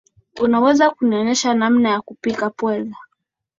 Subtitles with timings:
[0.41, 2.95] Unaweza kunionyesha namna ya kupika pweza?